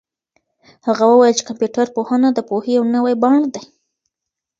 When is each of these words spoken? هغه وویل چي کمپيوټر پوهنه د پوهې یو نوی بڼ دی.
هغه 0.87 1.03
وویل 1.07 1.35
چي 1.39 1.43
کمپيوټر 1.49 1.87
پوهنه 1.95 2.29
د 2.33 2.39
پوهې 2.49 2.71
یو 2.77 2.83
نوی 2.95 3.13
بڼ 3.23 3.37
دی. 3.53 3.63